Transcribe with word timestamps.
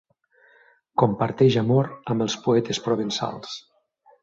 Comparteix 1.01 1.59
amor 1.61 1.91
amb 2.15 2.27
els 2.27 2.39
poetes 2.47 2.83
provençals. 2.89 3.57